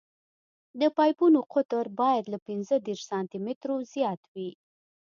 د 0.79 0.81
پایپونو 0.97 1.39
قطر 1.53 1.85
باید 1.99 2.25
له 2.33 2.37
پینځه 2.45 2.75
دېرش 2.85 3.03
سانتي 3.09 3.37
مترو 3.45 3.75
زیات 3.93 4.21
وي 4.33 4.49